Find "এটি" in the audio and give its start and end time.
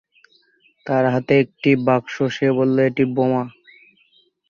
2.89-3.03